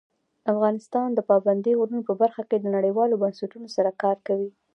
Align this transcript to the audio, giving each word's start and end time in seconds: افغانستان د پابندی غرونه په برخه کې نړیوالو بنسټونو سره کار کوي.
افغانستان 0.53 1.07
د 1.13 1.19
پابندی 1.29 1.73
غرونه 1.79 2.01
په 2.09 2.13
برخه 2.21 2.43
کې 2.49 2.65
نړیوالو 2.75 3.19
بنسټونو 3.23 3.67
سره 3.75 3.91
کار 4.03 4.17
کوي. 4.27 4.49